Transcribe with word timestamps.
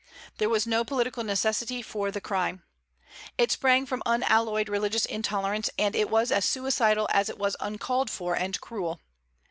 There 0.39 0.49
was 0.49 0.65
no 0.65 0.83
political 0.83 1.23
necessity 1.23 1.83
for 1.83 2.09
the 2.09 2.19
crime. 2.19 2.63
It 3.37 3.51
sprang 3.51 3.85
from 3.85 4.01
unalloyed 4.07 4.67
religious 4.67 5.05
intolerance; 5.05 5.69
and 5.77 5.95
it 5.95 6.09
was 6.09 6.31
as 6.31 6.43
suicidal 6.43 7.07
as 7.11 7.29
it 7.29 7.37
was 7.37 7.55
uncalled 7.59 8.09
for 8.09 8.33
and 8.35 8.59
cruel. 8.59 8.99